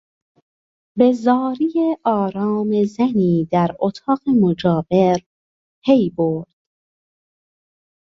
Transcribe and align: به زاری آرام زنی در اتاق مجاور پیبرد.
به 0.97 1.11
زاری 1.13 1.97
آرام 2.03 2.83
زنی 2.83 3.47
در 3.51 3.75
اتاق 3.79 4.29
مجاور 4.29 5.17
پیبرد. 5.83 6.47